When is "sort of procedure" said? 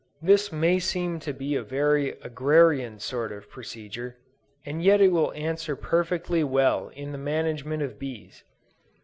2.97-4.17